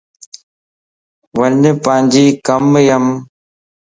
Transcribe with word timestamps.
وڃ 1.37 1.61
پانجي 1.83 2.25
ڪم 2.47 2.65
يم 2.87 3.05